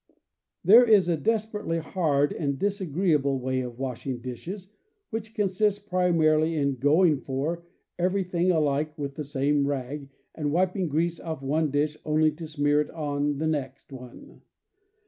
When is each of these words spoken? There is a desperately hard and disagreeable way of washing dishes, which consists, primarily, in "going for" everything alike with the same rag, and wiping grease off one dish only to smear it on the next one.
There 0.63 0.83
is 0.83 1.07
a 1.07 1.15
desperately 1.15 1.77
hard 1.77 2.33
and 2.33 2.57
disagreeable 2.57 3.37
way 3.37 3.61
of 3.61 3.77
washing 3.77 4.19
dishes, 4.19 4.71
which 5.11 5.35
consists, 5.35 5.79
primarily, 5.79 6.55
in 6.55 6.77
"going 6.77 7.19
for" 7.19 7.67
everything 7.99 8.49
alike 8.49 8.97
with 8.97 9.13
the 9.13 9.23
same 9.23 9.67
rag, 9.67 10.09
and 10.33 10.51
wiping 10.51 10.87
grease 10.87 11.19
off 11.19 11.43
one 11.43 11.69
dish 11.69 11.97
only 12.03 12.31
to 12.31 12.47
smear 12.47 12.81
it 12.81 12.89
on 12.89 13.37
the 13.37 13.45
next 13.45 13.91
one. 13.91 14.41